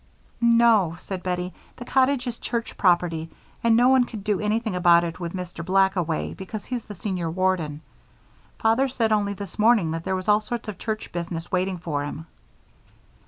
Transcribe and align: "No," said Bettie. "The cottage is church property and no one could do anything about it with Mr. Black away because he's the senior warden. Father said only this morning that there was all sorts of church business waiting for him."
"No," 0.41 0.95
said 0.97 1.21
Bettie. 1.21 1.53
"The 1.75 1.85
cottage 1.85 2.25
is 2.25 2.39
church 2.39 2.75
property 2.75 3.29
and 3.63 3.75
no 3.75 3.87
one 3.89 4.05
could 4.05 4.23
do 4.23 4.39
anything 4.39 4.75
about 4.75 5.03
it 5.03 5.19
with 5.19 5.33
Mr. 5.35 5.63
Black 5.63 5.95
away 5.95 6.33
because 6.33 6.65
he's 6.65 6.83
the 6.85 6.95
senior 6.95 7.29
warden. 7.29 7.81
Father 8.57 8.87
said 8.87 9.11
only 9.11 9.33
this 9.35 9.59
morning 9.59 9.91
that 9.91 10.03
there 10.03 10.15
was 10.15 10.27
all 10.27 10.41
sorts 10.41 10.67
of 10.67 10.79
church 10.79 11.11
business 11.11 11.51
waiting 11.51 11.77
for 11.77 12.03
him." 12.03 12.25